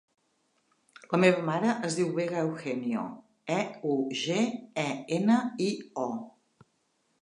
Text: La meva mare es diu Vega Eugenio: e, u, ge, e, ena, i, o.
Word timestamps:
La 1.11 1.19
meva 1.23 1.43
mare 1.49 1.75
es 1.89 1.99
diu 1.99 2.09
Vega 2.17 2.39
Eugenio: 2.47 3.05
e, 3.59 3.61
u, 3.93 4.01
ge, 4.27 4.43
e, 4.89 4.91
ena, 5.23 5.41
i, 5.69 5.73
o. 6.11 6.71